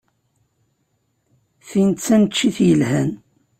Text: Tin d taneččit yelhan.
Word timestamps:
Tin 1.67 1.89
d 1.93 1.99
taneččit 2.05 2.57
yelhan. 2.67 3.11